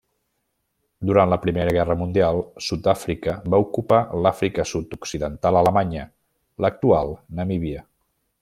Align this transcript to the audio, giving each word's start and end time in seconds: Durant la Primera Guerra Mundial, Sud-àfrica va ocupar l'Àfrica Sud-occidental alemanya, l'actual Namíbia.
Durant 1.09 1.29
la 1.33 1.37
Primera 1.43 1.75
Guerra 1.75 1.95
Mundial, 1.99 2.41
Sud-àfrica 2.69 3.35
va 3.55 3.61
ocupar 3.65 4.01
l'Àfrica 4.23 4.67
Sud-occidental 4.73 5.61
alemanya, 5.63 6.11
l'actual 6.67 7.17
Namíbia. 7.43 7.89